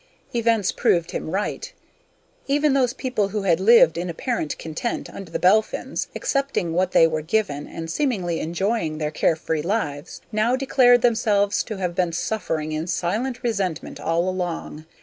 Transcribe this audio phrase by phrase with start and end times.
[0.33, 1.71] Events proved him right.
[2.47, 7.05] Even those people who had lived in apparent content under the Belphins, accepting what they
[7.05, 12.71] were given and seemingly enjoying their carefree lives, now declared themselves to have been suffering
[12.71, 14.87] in silent resentment all along.